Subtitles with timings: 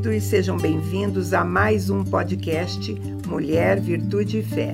[0.00, 2.92] queridos, sejam bem-vindos a mais um podcast
[3.28, 4.72] Mulher, Virtude e Fé.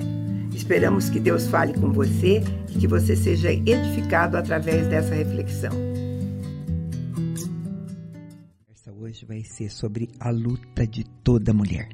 [0.53, 5.71] Esperamos que Deus fale com você e que você seja edificado através dessa reflexão.
[8.71, 11.89] Essa hoje vai ser sobre a luta de toda mulher.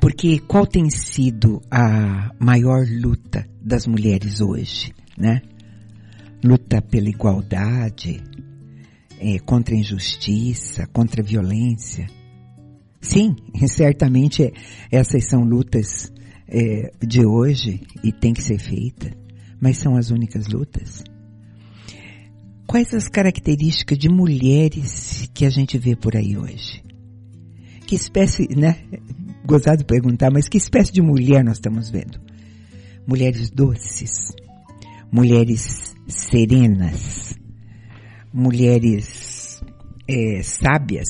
[0.00, 5.42] Porque qual tem sido a maior luta das mulheres hoje, né?
[6.42, 8.22] Luta pela igualdade,
[9.22, 12.06] é, contra a injustiça, contra a violência.
[13.00, 13.36] Sim,
[13.68, 14.52] certamente
[14.90, 16.12] essas são lutas
[16.48, 19.16] é, de hoje e tem que ser feita,
[19.60, 21.04] mas são as únicas lutas.
[22.66, 26.82] Quais as características de mulheres que a gente vê por aí hoje?
[27.86, 28.76] Que espécie, né?
[29.44, 32.20] gozado perguntar, mas que espécie de mulher nós estamos vendo?
[33.06, 34.32] Mulheres doces,
[35.12, 37.36] mulheres serenas,
[38.32, 39.62] mulheres
[40.08, 41.08] é, sábias,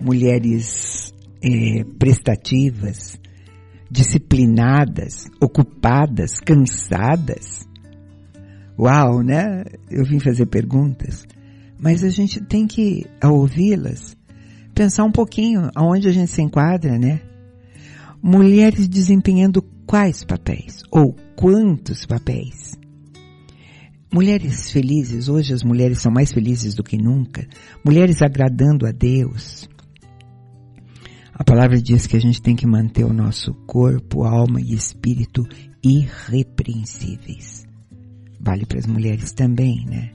[0.00, 1.12] mulheres
[1.42, 3.18] é, prestativas,
[3.90, 7.66] disciplinadas, ocupadas, cansadas.
[8.78, 9.64] Uau, né?
[9.90, 11.26] Eu vim fazer perguntas,
[11.80, 14.16] mas a gente tem que, ao ouvi-las,
[14.74, 17.20] pensar um pouquinho aonde a gente se enquadra, né?
[18.22, 22.77] mulheres desempenhando quais papéis ou quantos papéis.
[24.10, 27.46] Mulheres felizes, hoje as mulheres são mais felizes do que nunca,
[27.84, 29.68] mulheres agradando a Deus.
[31.34, 35.46] A palavra diz que a gente tem que manter o nosso corpo, alma e espírito
[35.84, 37.66] irrepreensíveis.
[38.40, 40.10] Vale para as mulheres também, né?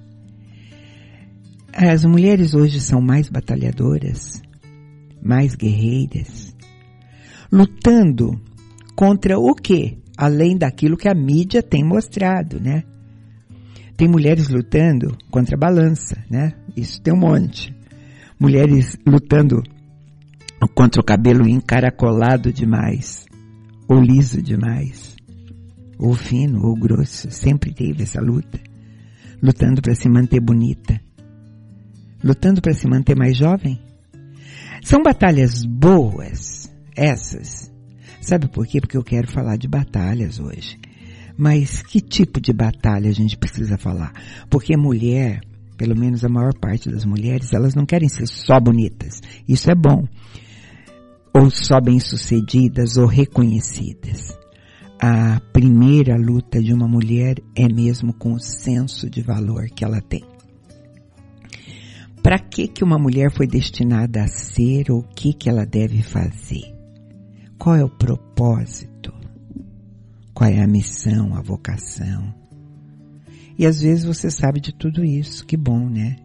[1.72, 4.42] As mulheres hoje são mais batalhadoras,
[5.22, 6.56] mais guerreiras,
[7.52, 8.42] lutando
[8.96, 9.98] contra o quê?
[10.18, 12.84] Além daquilo que a mídia tem mostrado, né?
[13.96, 16.54] Tem mulheres lutando contra a balança, né?
[16.76, 17.76] Isso tem um monte.
[18.40, 19.62] Mulheres lutando
[20.74, 23.26] contra o cabelo encaracolado demais,
[23.88, 25.16] ou liso demais,
[26.00, 27.30] ou fino, ou grosso.
[27.32, 28.60] Sempre teve essa luta.
[29.42, 31.00] Lutando para se manter bonita.
[32.24, 33.80] Lutando para se manter mais jovem.
[34.82, 37.72] São batalhas boas, essas.
[38.22, 38.80] Sabe por quê?
[38.80, 40.80] Porque eu quero falar de batalhas hoje.
[41.38, 44.14] Mas que tipo de batalha a gente precisa falar?
[44.50, 45.42] Porque mulher,
[45.78, 49.20] pelo menos a maior parte das mulheres, elas não querem ser só bonitas.
[49.48, 50.08] Isso é bom.
[51.34, 54.38] Ou só bem-sucedidas ou reconhecidas.
[55.02, 60.00] A primeira luta de uma mulher é mesmo com o senso de valor que ela
[60.00, 60.24] tem.
[62.22, 66.02] Para que que uma mulher foi destinada a ser ou o que que ela deve
[66.02, 66.74] fazer?
[67.58, 68.93] Qual é o propósito?
[70.34, 72.34] Qual é a missão, a vocação?
[73.58, 76.16] E às vezes você sabe de tudo isso, que bom, né?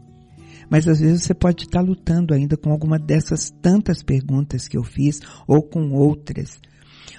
[0.70, 4.82] Mas às vezes você pode estar lutando ainda com alguma dessas tantas perguntas que eu
[4.82, 6.58] fiz ou com outras.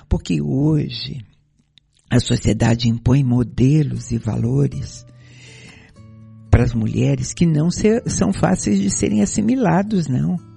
[0.07, 1.23] Porque hoje
[2.09, 5.05] a sociedade impõe modelos e valores
[6.49, 10.48] para as mulheres que não são fáceis de serem assimilados, não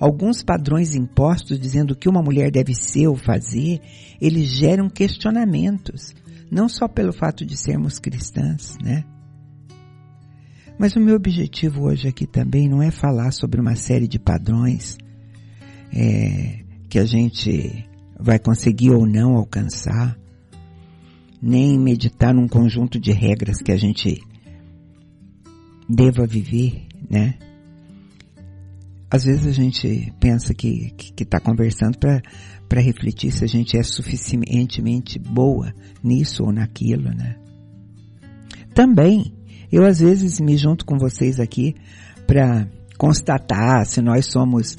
[0.00, 3.80] alguns padrões impostos dizendo o que uma mulher deve ser ou fazer,
[4.18, 6.14] eles geram questionamentos,
[6.50, 9.04] não só pelo fato de sermos cristãs, né?
[10.78, 14.96] Mas o meu objetivo hoje aqui também não é falar sobre uma série de padrões
[15.92, 17.86] é, que a gente
[18.18, 20.18] vai conseguir ou não alcançar,
[21.42, 24.22] nem meditar num conjunto de regras que a gente
[25.86, 27.34] deva viver, né?
[29.10, 33.82] Às vezes a gente pensa que que está conversando para refletir se a gente é
[33.82, 37.36] suficientemente boa nisso ou naquilo, né?
[38.72, 39.34] Também,
[39.72, 41.74] eu às vezes me junto com vocês aqui
[42.26, 44.76] para constatar se nós somos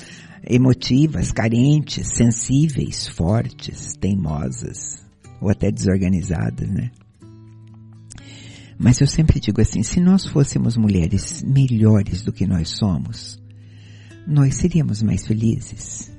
[0.48, 5.04] emotivas, carentes, sensíveis, fortes, teimosas
[5.42, 6.92] ou até desorganizadas, né?
[8.80, 13.41] Mas eu sempre digo assim, se nós fôssemos mulheres melhores do que nós somos,
[14.28, 16.12] nós seríamos mais felizes.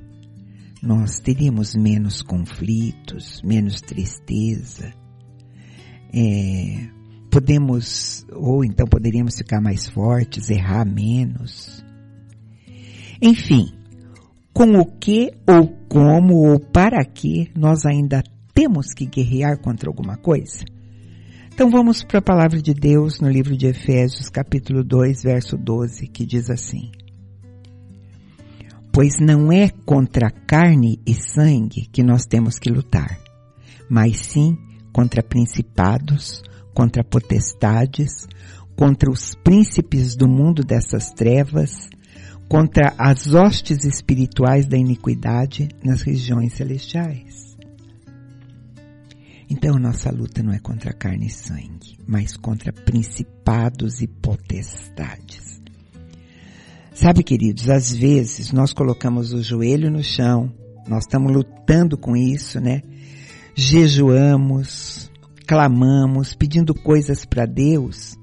[0.83, 4.93] Nós teríamos menos conflitos, menos tristeza.
[6.13, 6.89] É,
[7.31, 11.85] podemos, ou então poderíamos ficar mais fortes, errar menos.
[13.21, 13.73] Enfim,
[14.53, 18.23] com o que ou como ou para que nós ainda
[18.53, 20.65] temos que guerrear contra alguma coisa?
[21.55, 26.09] Então vamos para a palavra de Deus no livro de Efésios, capítulo 2, verso 12,
[26.09, 26.91] que diz assim:
[28.93, 33.19] pois não é contra carne e sangue que nós temos que lutar,
[33.89, 34.59] mas sim
[34.93, 36.43] contra principados,
[36.75, 38.29] contra potestades,
[38.77, 41.89] contra os príncipes do mundo dessas trevas,
[42.49, 47.57] contra as hostes espirituais da iniquidade nas regiões celestiais.
[49.49, 55.52] Então nossa luta não é contra carne e sangue, mas contra principados e potestades.
[56.95, 60.53] Sabe, queridos, às vezes nós colocamos o joelho no chão,
[60.87, 62.83] nós estamos lutando com isso, né?
[63.55, 65.11] Jejuamos,
[65.47, 68.17] clamamos, pedindo coisas para Deus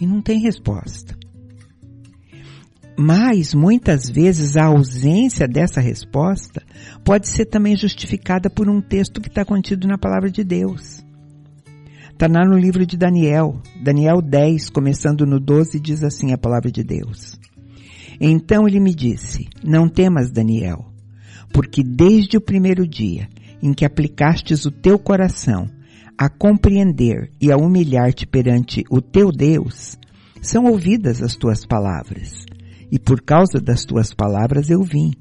[0.00, 1.16] e não tem resposta.
[2.98, 6.62] Mas muitas vezes a ausência dessa resposta
[7.04, 11.04] pode ser também justificada por um texto que está contido na palavra de Deus.
[12.10, 16.70] Está lá no livro de Daniel, Daniel 10, começando no 12, diz assim a palavra
[16.70, 17.38] de Deus.
[18.20, 20.92] Então ele me disse, não temas Daniel,
[21.52, 23.28] porque desde o primeiro dia
[23.62, 25.68] em que aplicastes o teu coração
[26.18, 29.98] a compreender e a humilhar-te perante o teu Deus,
[30.40, 32.46] são ouvidas as tuas palavras.
[32.90, 35.12] E por causa das tuas palavras eu vim.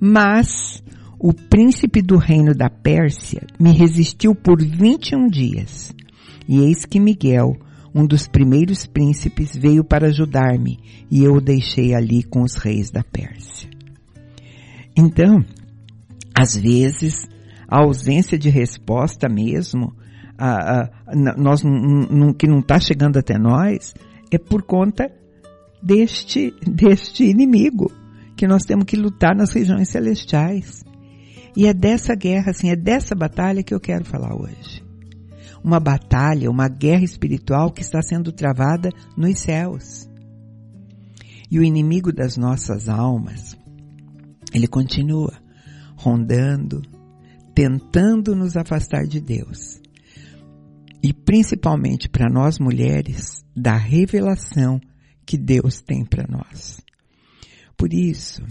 [0.00, 0.82] Mas
[1.18, 5.94] o príncipe do reino da Pérsia me resistiu por vinte e um dias.
[6.46, 7.56] E eis que Miguel,
[7.98, 10.78] um dos primeiros príncipes, veio para ajudar-me,
[11.10, 13.68] e eu o deixei ali com os reis da Pérsia.
[14.96, 15.44] Então,
[16.32, 17.28] às vezes,
[17.66, 19.92] a ausência de resposta mesmo
[20.38, 20.90] a, a,
[21.36, 21.62] nós,
[22.38, 23.94] que não está chegando até nós,
[24.30, 25.10] é por conta
[25.82, 27.90] deste, deste inimigo
[28.36, 30.84] que nós temos que lutar nas regiões celestiais.
[31.56, 34.87] E é dessa guerra, assim, é dessa batalha que eu quero falar hoje.
[35.62, 40.08] Uma batalha, uma guerra espiritual que está sendo travada nos céus.
[41.50, 43.56] E o inimigo das nossas almas,
[44.52, 45.32] ele continua
[45.96, 46.82] rondando,
[47.54, 49.80] tentando nos afastar de Deus
[51.02, 54.80] e principalmente para nós mulheres, da revelação
[55.24, 56.80] que Deus tem para nós.
[57.76, 58.42] Por isso,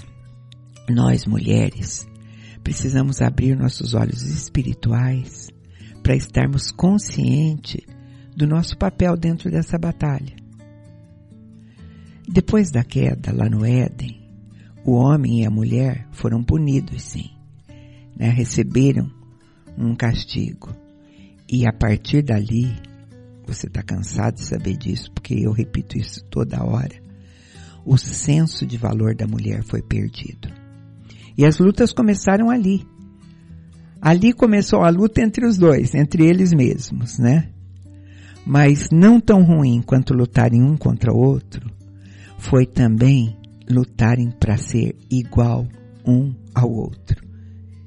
[0.90, 2.08] nós mulheres
[2.64, 5.50] precisamos abrir nossos olhos espirituais
[6.08, 7.82] para estarmos conscientes
[8.34, 10.38] do nosso papel dentro dessa batalha.
[12.26, 14.18] Depois da queda lá no Éden,
[14.86, 17.32] o homem e a mulher foram punidos, sim,
[18.18, 18.30] né?
[18.30, 19.12] receberam
[19.78, 20.74] um castigo.
[21.46, 22.74] E a partir dali,
[23.46, 26.96] você está cansado de saber disso, porque eu repito isso toda hora.
[27.86, 30.48] O senso de valor da mulher foi perdido.
[31.38, 32.88] E as lutas começaram ali.
[34.02, 37.50] Ali começou a luta entre os dois, entre eles mesmos, né?
[38.46, 41.70] Mas não tão ruim quanto lutarem um contra o outro,
[42.38, 43.36] foi também
[43.70, 45.68] lutarem para ser igual
[46.06, 47.22] um ao outro,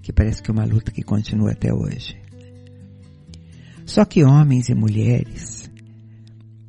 [0.02, 2.20] que parece que é uma luta que continua até hoje.
[3.86, 5.70] Só que homens e mulheres,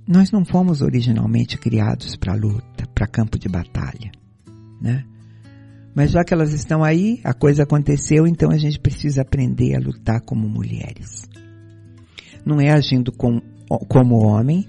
[0.08, 4.12] nós não fomos originalmente criados para luta, para campo de batalha,
[4.82, 5.06] né?
[5.94, 9.80] Mas já que elas estão aí, a coisa aconteceu, então a gente precisa aprender a
[9.80, 11.28] lutar como mulheres.
[12.46, 13.42] Não é agindo com,
[13.88, 14.68] como homem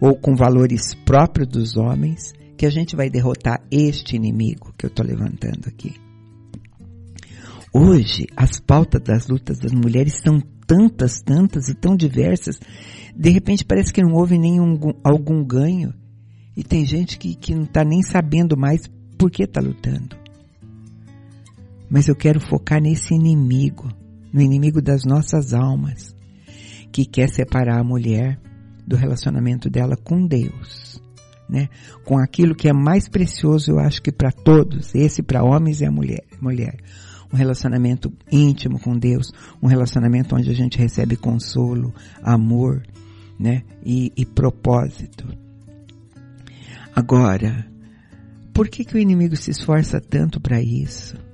[0.00, 4.88] ou com valores próprios dos homens que a gente vai derrotar este inimigo que eu
[4.88, 5.94] estou levantando aqui.
[7.72, 12.58] Hoje, as pautas das lutas das mulheres são tantas, tantas e tão diversas,
[13.14, 15.92] de repente parece que não houve nenhum algum ganho.
[16.56, 20.16] E tem gente que, que não está nem sabendo mais por que está lutando.
[21.88, 23.88] Mas eu quero focar nesse inimigo,
[24.32, 26.14] no inimigo das nossas almas,
[26.92, 28.40] que quer separar a mulher
[28.86, 31.00] do relacionamento dela com Deus,
[31.48, 31.68] né?
[32.04, 35.86] Com aquilo que é mais precioso, eu acho que para todos, esse para homens e
[35.86, 36.76] a mulher, mulher,
[37.32, 42.82] um relacionamento íntimo com Deus, um relacionamento onde a gente recebe consolo, amor,
[43.38, 43.62] né?
[43.84, 45.26] E, e propósito.
[46.94, 47.66] Agora,
[48.54, 51.25] por que, que o inimigo se esforça tanto para isso?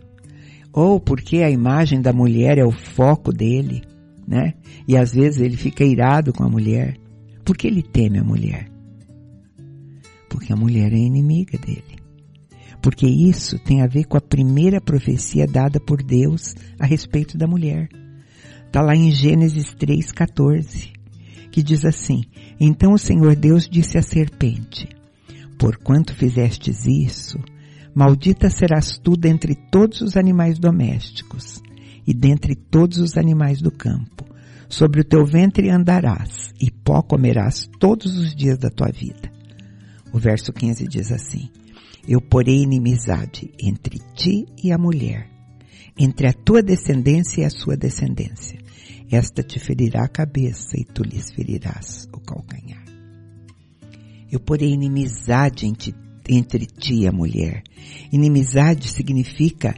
[0.72, 3.82] Ou porque a imagem da mulher é o foco dele,
[4.26, 4.54] né?
[4.88, 6.96] E às vezes ele fica irado com a mulher.
[7.44, 8.70] Por que ele teme a mulher?
[10.28, 12.02] Porque a mulher é inimiga dele
[12.82, 17.46] porque isso tem a ver com a primeira profecia dada por Deus a respeito da
[17.46, 17.88] mulher.
[18.66, 20.90] Está lá em Gênesis 3,14,
[21.52, 22.24] que diz assim:
[22.58, 24.88] Então o Senhor Deus disse à serpente:
[25.56, 27.38] Porquanto fizestes isso,
[27.94, 31.62] maldita serás tu dentre todos os animais domésticos
[32.06, 34.24] e dentre todos os animais do campo.
[34.68, 39.30] Sobre o teu ventre andarás, e pó comerás todos os dias da tua vida.
[40.12, 41.50] O verso 15 diz assim:
[42.06, 45.28] eu porei inimizade entre ti e a mulher,
[45.96, 48.58] entre a tua descendência e a sua descendência.
[49.10, 52.82] Esta te ferirá a cabeça e tu lhes ferirás o calcanhar.
[54.30, 55.94] Eu porei inimizade entre,
[56.32, 57.62] entre ti e a mulher.
[58.12, 59.74] Inimizade significa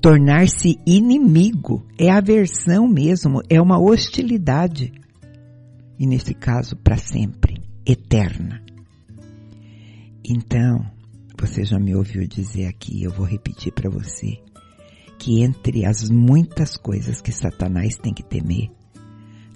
[0.00, 1.86] tornar-se inimigo.
[1.98, 4.92] É aversão mesmo, é uma hostilidade.
[5.98, 8.62] E nesse caso, para sempre, eterna.
[10.24, 10.84] Então,
[11.38, 14.38] você já me ouviu dizer aqui, eu vou repetir para você,
[15.18, 18.70] que entre as muitas coisas que Satanás tem que temer,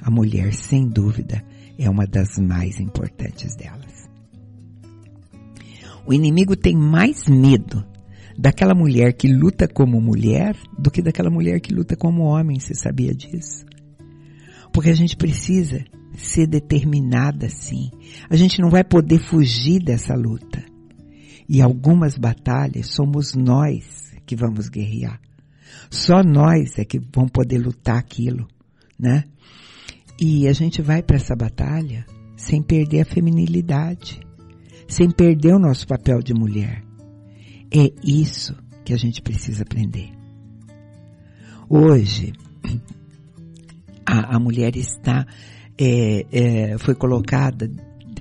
[0.02, 1.42] a mulher, sem dúvida,
[1.78, 4.03] é uma das mais importantes delas.
[6.06, 7.84] O inimigo tem mais medo
[8.36, 12.74] daquela mulher que luta como mulher do que daquela mulher que luta como homem, você
[12.74, 13.64] sabia disso?
[14.72, 15.84] Porque a gente precisa
[16.16, 17.90] ser determinada sim.
[18.28, 20.64] A gente não vai poder fugir dessa luta.
[21.48, 25.20] E algumas batalhas somos nós que vamos guerrear.
[25.90, 28.48] Só nós é que vamos poder lutar aquilo,
[28.98, 29.24] né?
[30.20, 32.06] E a gente vai para essa batalha
[32.36, 34.20] sem perder a feminilidade,
[34.88, 36.82] sem perder o nosso papel de mulher.
[37.70, 40.10] É isso que a gente precisa aprender.
[41.68, 42.32] Hoje,
[44.06, 45.26] a, a mulher está,
[45.78, 47.70] é, é, foi colocada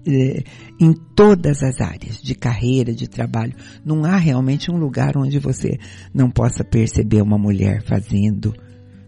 [0.06, 0.44] é,
[0.80, 3.54] em todas as áreas de carreira, de trabalho.
[3.86, 5.78] Não há realmente um lugar onde você
[6.14, 8.54] não possa perceber uma mulher fazendo,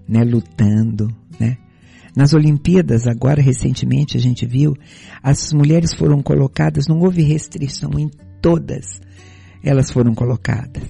[0.08, 1.08] né, lutando,
[1.40, 1.58] né?
[2.16, 4.74] Nas Olimpíadas, agora recentemente a gente viu,
[5.22, 8.10] as mulheres foram colocadas, não houve restrição em
[8.42, 9.02] todas,
[9.62, 10.84] elas foram colocadas.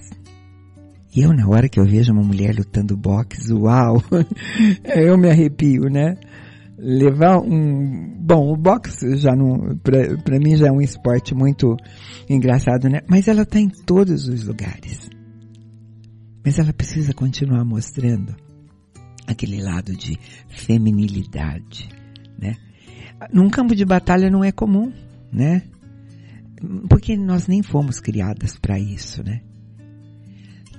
[1.16, 4.04] E eu, na hora que eu vejo uma mulher lutando boxe, uau,
[4.84, 6.16] eu me arrepio, né?
[6.78, 11.76] Levar um, bom, o boxe já não, pra, pra mim já é um esporte muito
[12.30, 13.00] engraçado, né?
[13.10, 15.10] Mas ela tá em todos os lugares.
[16.44, 18.45] Mas ela precisa continuar mostrando
[19.28, 20.18] aquele lado de
[20.48, 21.90] feminilidade,
[22.40, 22.56] né?
[23.32, 24.92] Num campo de batalha não é comum,
[25.32, 25.64] né?
[26.90, 29.42] Porque nós nem fomos criadas para isso, né?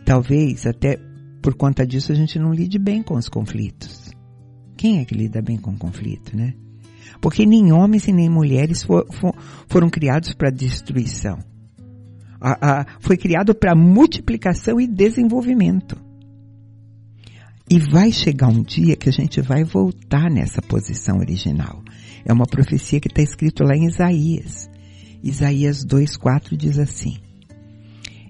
[0.04, 0.98] Talvez até
[1.42, 4.10] por conta disso a gente não lide bem com os conflitos.
[4.76, 6.54] Quem é que lida bem com conflito, né?
[7.20, 9.34] Porque nem homens e nem mulheres for, for,
[9.68, 11.38] foram criados para destruição.
[12.40, 15.96] A, a, foi criado para multiplicação e desenvolvimento.
[17.68, 21.82] E vai chegar um dia que a gente vai voltar nessa posição original.
[22.24, 24.70] É uma profecia que está escrito lá em Isaías.
[25.20, 27.16] Isaías 2,4 diz assim: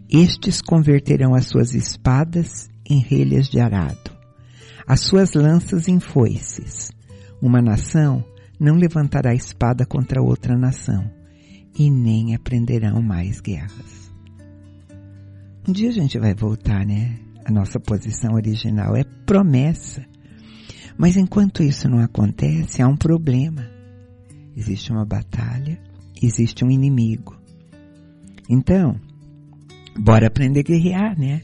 [0.09, 4.11] Estes converterão as suas espadas em relhas de arado,
[4.87, 6.91] as suas lanças em foices.
[7.43, 8.25] Uma nação
[8.59, 11.11] não levantará espada contra outra nação,
[11.79, 14.11] e nem aprenderão mais guerras.
[15.69, 17.26] Um dia a gente vai voltar, né?
[17.47, 20.05] A nossa posição original, é promessa.
[20.99, 23.65] Mas enquanto isso não acontece, há um problema.
[24.57, 25.79] Existe uma batalha,
[26.21, 27.39] existe um inimigo.
[28.51, 28.97] Então,
[29.97, 31.43] bora aprender a guerrear, né?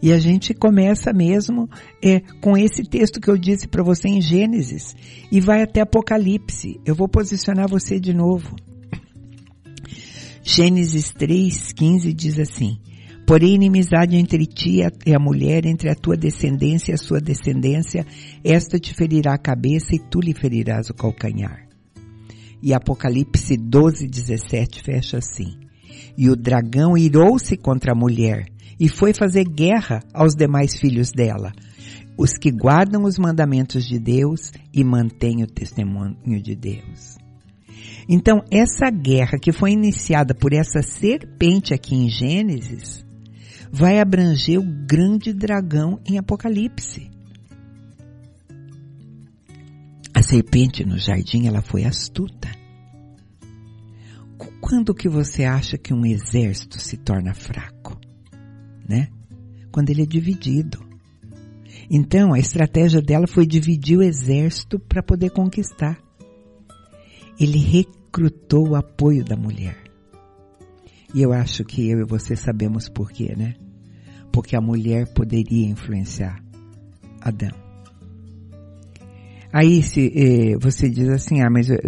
[0.00, 1.68] E a gente começa mesmo
[2.02, 4.96] é, com esse texto que eu disse para você em Gênesis
[5.30, 6.80] e vai até Apocalipse.
[6.86, 8.56] Eu vou posicionar você de novo.
[10.42, 12.80] Gênesis 3,15 diz assim:
[13.32, 18.04] Porém, inimizade entre ti e a mulher, entre a tua descendência e a sua descendência,
[18.44, 21.66] esta te ferirá a cabeça e tu lhe ferirás o calcanhar.
[22.62, 25.56] E Apocalipse 12, 17 fecha assim.
[26.14, 28.44] E o dragão irou-se contra a mulher
[28.78, 31.52] e foi fazer guerra aos demais filhos dela,
[32.18, 37.16] os que guardam os mandamentos de Deus e mantêm o testemunho de Deus.
[38.06, 43.02] Então, essa guerra que foi iniciada por essa serpente aqui em Gênesis,
[43.72, 47.10] vai abranger o grande dragão em Apocalipse.
[50.12, 52.50] A serpente no jardim, ela foi astuta.
[54.60, 57.98] Quando que você acha que um exército se torna fraco?
[58.86, 59.08] Né?
[59.72, 60.78] Quando ele é dividido.
[61.90, 65.98] Então, a estratégia dela foi dividir o exército para poder conquistar.
[67.40, 69.81] Ele recrutou o apoio da mulher.
[71.14, 73.54] E eu acho que eu e você sabemos por quê, né?
[74.32, 76.42] Porque a mulher poderia influenciar
[77.20, 77.52] Adão.
[79.52, 81.78] Aí se eh, você diz assim, ah, mas eu,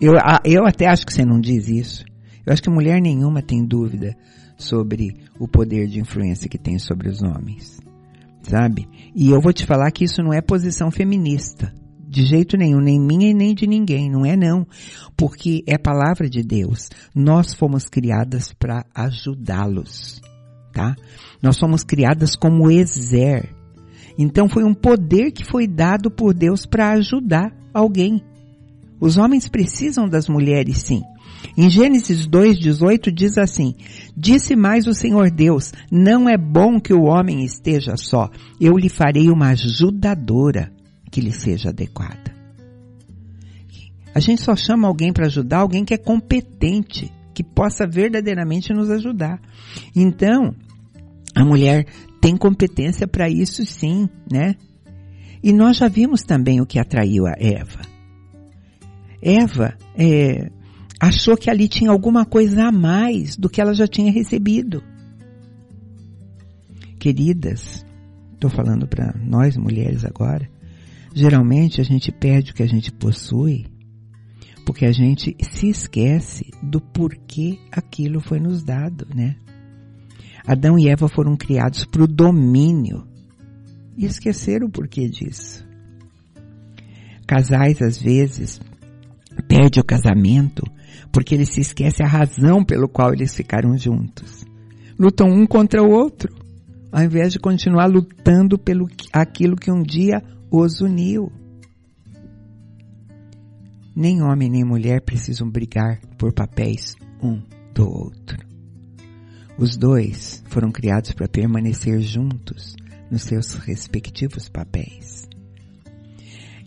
[0.00, 0.12] eu,
[0.44, 2.04] eu até acho que você não diz isso.
[2.44, 4.14] Eu acho que mulher nenhuma tem dúvida
[4.56, 7.80] sobre o poder de influência que tem sobre os homens.
[8.42, 8.86] Sabe?
[9.14, 11.72] E eu vou te falar que isso não é posição feminista.
[12.14, 14.64] De jeito nenhum, nem minha e nem de ninguém, não é não.
[15.16, 16.88] Porque é palavra de Deus.
[17.12, 20.22] Nós fomos criadas para ajudá-los,
[20.72, 20.94] tá?
[21.42, 23.52] Nós somos criadas como exer.
[24.16, 28.22] Então foi um poder que foi dado por Deus para ajudar alguém.
[29.00, 31.02] Os homens precisam das mulheres, sim.
[31.56, 33.74] Em Gênesis 2:18 diz assim:
[34.16, 38.30] Disse mais o Senhor Deus: Não é bom que o homem esteja só.
[38.60, 40.72] Eu lhe farei uma ajudadora
[41.14, 42.34] que lhe seja adequada.
[44.12, 48.90] A gente só chama alguém para ajudar alguém que é competente, que possa verdadeiramente nos
[48.90, 49.40] ajudar.
[49.94, 50.52] Então,
[51.32, 51.86] a mulher
[52.20, 54.56] tem competência para isso sim, né?
[55.40, 57.82] E nós já vimos também o que atraiu a Eva.
[59.22, 60.50] Eva é,
[61.00, 64.82] achou que ali tinha alguma coisa a mais do que ela já tinha recebido.
[66.98, 67.86] Queridas,
[68.32, 70.52] estou falando para nós mulheres agora,
[71.14, 73.66] geralmente a gente perde o que a gente possui
[74.64, 79.36] porque a gente se esquece do porquê aquilo foi nos dado, né?
[80.46, 83.06] Adão e Eva foram criados para o domínio
[83.96, 85.66] e esqueceram o porquê disso.
[87.26, 88.60] Casais, às vezes,
[89.48, 90.62] perdem o casamento
[91.12, 94.44] porque eles se esquecem a razão pelo qual eles ficaram juntos.
[94.98, 96.34] Lutam um contra o outro,
[96.92, 100.22] ao invés de continuar lutando pelo aquilo que um dia
[100.56, 101.32] os uniu.
[103.96, 107.42] Nem homem nem mulher precisam brigar por papéis um
[107.74, 108.38] do outro.
[109.58, 112.76] Os dois foram criados para permanecer juntos
[113.10, 115.28] nos seus respectivos papéis.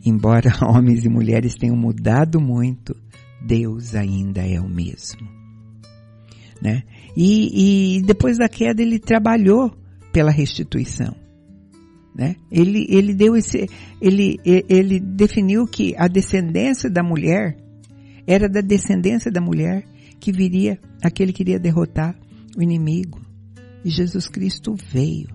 [0.06, 2.94] Embora homens e mulheres tenham mudado muito,
[3.46, 5.28] Deus ainda é o mesmo.
[6.62, 6.84] Né?
[7.16, 9.72] E, e depois da queda ele trabalhou
[10.12, 11.27] pela restituição.
[12.18, 12.36] Né?
[12.52, 13.70] Ele, ele deu esse,
[14.02, 17.56] ele, ele definiu que a descendência da mulher
[18.26, 19.86] era da descendência da mulher
[20.20, 22.18] que viria aquele que iria derrotar
[22.58, 23.22] o inimigo.
[23.86, 25.28] E Jesus Cristo veio.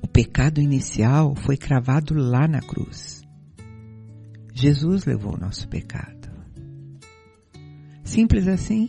[0.00, 3.20] O pecado inicial foi cravado lá na cruz.
[4.54, 6.30] Jesus levou o nosso pecado.
[8.04, 8.88] Simples assim?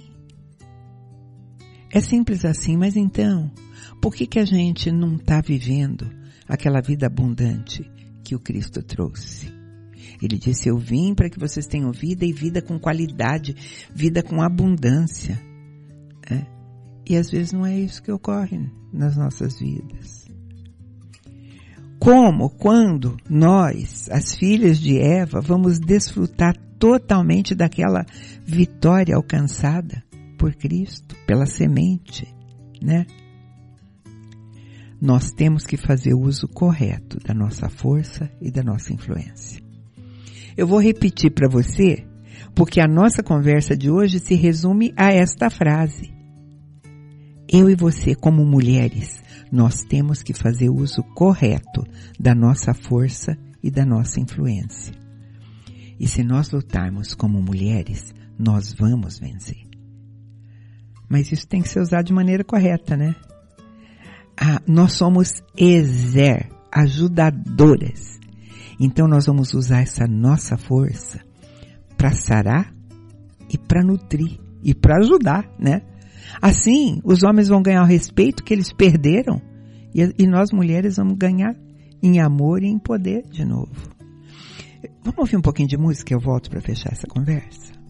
[1.90, 3.52] É simples assim, mas então,
[4.02, 6.12] por que, que a gente não está vivendo
[6.48, 7.90] aquela vida abundante
[8.24, 9.54] que o Cristo trouxe?
[10.22, 13.56] Ele disse: Eu vim para que vocês tenham vida e vida com qualidade,
[13.94, 15.40] vida com abundância.
[16.30, 16.46] É?
[17.08, 18.60] E às vezes não é isso que ocorre
[18.92, 20.26] nas nossas vidas.
[22.00, 28.04] Como, quando nós, as filhas de Eva, vamos desfrutar totalmente daquela
[28.44, 30.04] vitória alcançada
[30.36, 32.28] por Cristo, pela semente,
[32.82, 33.06] né?
[35.02, 39.60] Nós temos que fazer uso correto da nossa força e da nossa influência.
[40.56, 42.06] Eu vou repetir para você,
[42.54, 46.14] porque a nossa conversa de hoje se resume a esta frase.
[47.50, 51.84] Eu e você, como mulheres, nós temos que fazer uso correto
[52.20, 54.94] da nossa força e da nossa influência.
[56.00, 59.68] E se nós lutarmos como mulheres, nós vamos vencer.
[61.10, 63.16] Mas isso tem que ser usado de maneira correta, né?
[64.40, 68.20] Ah, nós somos exer, ajudadoras.
[68.80, 71.20] Então nós vamos usar essa nossa força
[71.98, 72.74] para sarar
[73.50, 75.82] e para nutrir e para ajudar, né?
[76.42, 79.42] Assim, os homens vão ganhar o respeito que eles perderam
[79.94, 81.56] e, e nós mulheres vamos ganhar
[82.02, 83.90] em amor e em poder de novo.
[85.04, 87.81] Vamos ouvir um pouquinho de música eu volto para fechar essa conversa.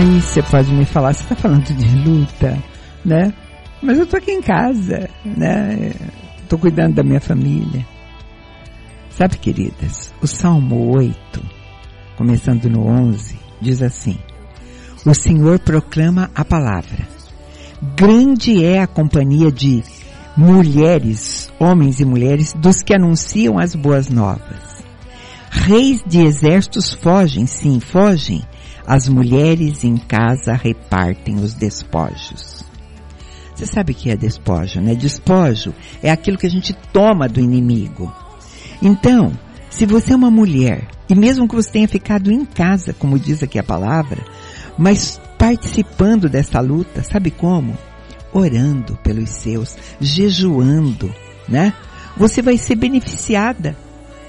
[0.00, 2.56] Aí você pode me falar, você está falando de luta,
[3.04, 3.34] né?
[3.82, 5.92] Mas eu tô aqui em casa, né?
[6.48, 7.86] Tô cuidando da minha família.
[9.10, 11.14] Sabe, queridas, o Salmo 8,
[12.16, 14.16] começando no 11, diz assim:
[15.04, 17.06] O Senhor proclama a palavra.
[17.94, 19.84] Grande é a companhia de
[20.34, 24.82] mulheres, homens e mulheres, dos que anunciam as boas novas.
[25.50, 28.42] Reis de exércitos fogem, sim, fogem.
[28.86, 32.64] As mulheres em casa repartem os despojos.
[33.54, 34.94] Você sabe o que é despojo, né?
[34.94, 38.10] Despojo é aquilo que a gente toma do inimigo.
[38.80, 39.32] Então,
[39.68, 43.42] se você é uma mulher, e mesmo que você tenha ficado em casa, como diz
[43.42, 44.24] aqui a palavra,
[44.78, 47.76] mas participando dessa luta, sabe como?
[48.32, 51.14] Orando pelos seus, jejuando,
[51.48, 51.74] né?
[52.16, 53.76] Você vai ser beneficiada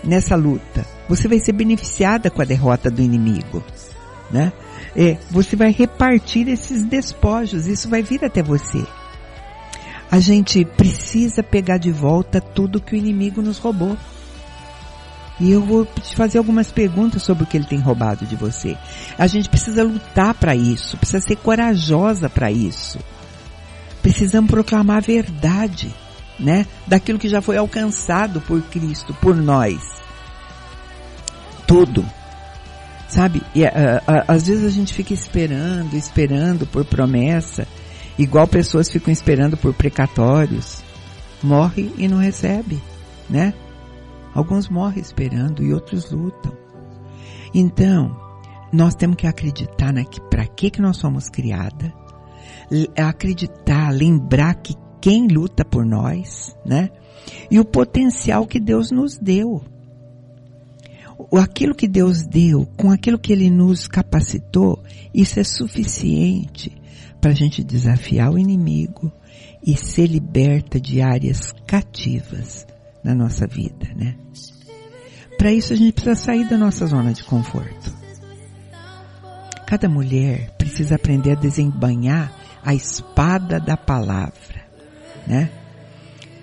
[0.04, 0.86] nessa luta.
[1.08, 3.64] Você vai ser beneficiada com a derrota do inimigo,
[4.32, 4.52] né?
[4.96, 8.84] É, você vai repartir esses despojos, isso vai vir até você.
[10.12, 13.98] A gente precisa pegar de volta tudo que o inimigo nos roubou.
[15.39, 18.78] E eu vou te fazer algumas perguntas sobre o que ele tem roubado de você.
[19.17, 23.00] A gente precisa lutar para isso, precisa ser corajosa para isso.
[24.02, 25.96] Precisamos proclamar a verdade,
[26.39, 26.67] né?
[26.86, 29.82] Daquilo que já foi alcançado por Cristo, por nós.
[31.65, 32.06] Tudo.
[33.12, 33.41] Sabe?
[33.54, 37.67] E, uh, uh, às vezes a gente fica esperando, esperando por promessa
[38.17, 40.84] Igual pessoas ficam esperando por precatórios.
[41.41, 42.80] Morre e não recebe,
[43.30, 43.54] né?
[44.34, 46.56] Alguns morrem esperando e outros lutam.
[47.54, 48.15] Então,
[48.71, 51.91] nós temos que acreditar na que para que que nós somos criada,
[52.95, 56.89] acreditar, lembrar que quem luta por nós, né?
[57.50, 59.63] E o potencial que Deus nos deu.
[61.38, 64.82] Aquilo que Deus deu, com aquilo que Ele nos capacitou,
[65.14, 66.72] isso é suficiente
[67.20, 69.12] para a gente desafiar o inimigo
[69.66, 72.66] e ser liberta de áreas cativas
[73.04, 74.16] na nossa vida, né?
[75.38, 77.94] Para isso a gente precisa sair da nossa zona de conforto.
[79.66, 82.32] Cada mulher precisa aprender a desembanhar
[82.64, 84.66] a espada da palavra,
[85.26, 85.50] né?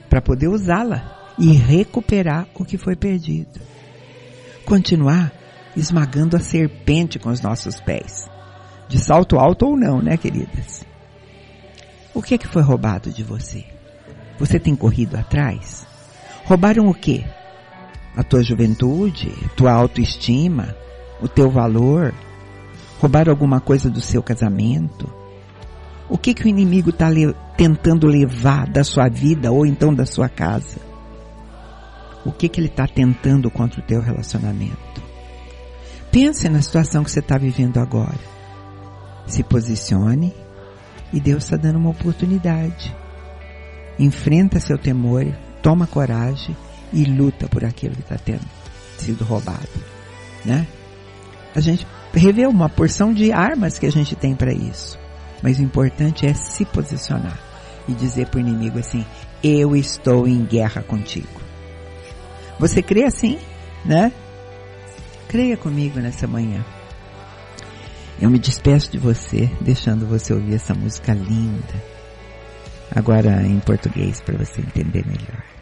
[0.09, 3.68] Para poder usá-la e recuperar o que foi perdido.
[4.69, 5.33] Continuar
[5.75, 8.29] esmagando a serpente com os nossos pés
[8.87, 10.85] de salto alto ou não, né, queridas?
[12.13, 13.65] O que é que foi roubado de você?
[14.39, 15.87] Você tem corrido atrás?
[16.45, 17.25] Roubaram o quê?
[18.15, 20.77] A tua juventude, tua autoestima,
[21.23, 22.13] o teu valor?
[23.01, 25.11] Roubaram alguma coisa do seu casamento?
[26.11, 30.05] O que que o inimigo está le tentando levar da sua vida ou então da
[30.05, 30.88] sua casa?
[32.25, 35.03] O que que ele está tentando contra o teu relacionamento?
[36.11, 38.39] Pense na situação que você está vivendo agora
[39.29, 40.35] se posicione
[41.13, 42.95] e Deus está dando uma oportunidade.
[43.99, 45.27] Enfrenta seu temor,
[45.63, 46.57] toma coragem
[46.93, 48.47] e luta por aquilo que está tendo
[48.97, 49.69] sido roubado,
[50.45, 50.67] né?
[51.55, 54.99] A gente revê uma porção de armas que a gente tem para isso,
[55.43, 57.39] mas o importante é se posicionar
[57.87, 59.05] e dizer para o inimigo assim:
[59.43, 61.48] eu estou em guerra contigo.
[62.59, 63.39] Você crê assim,
[63.85, 64.13] né?
[65.29, 66.65] Creia comigo nessa manhã.
[68.21, 71.83] Eu me despeço de você, deixando você ouvir essa música linda.
[72.95, 75.58] Agora em português para você entender melhor.